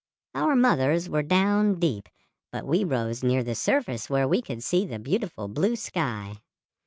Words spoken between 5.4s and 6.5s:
blue sky."